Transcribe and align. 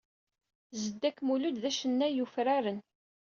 Zedek 0.81 1.17
Mulud 1.27 1.55
d 1.61 1.63
acennay 1.69 2.13
yufraren. 2.17 2.79